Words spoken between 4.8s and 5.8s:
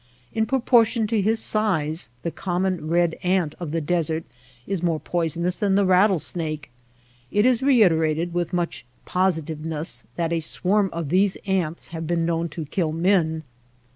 more poisonous than